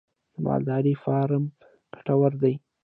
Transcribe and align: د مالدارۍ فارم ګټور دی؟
د 0.33 0.35
مالدارۍ 0.45 0.93
فارم 1.03 1.43
ګټور 1.93 2.31
دی؟ 2.41 2.53